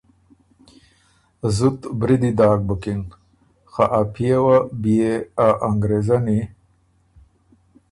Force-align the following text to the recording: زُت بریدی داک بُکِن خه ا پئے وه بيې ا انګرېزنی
زُت 1.55 1.79
بریدی 1.99 2.31
داک 2.37 2.59
بُکِن 2.67 3.01
خه 3.71 3.85
ا 3.99 4.01
پئے 4.13 4.35
وه 4.43 4.57
بيې 4.81 5.11
ا 5.45 5.47
انګرېزنی 5.67 6.41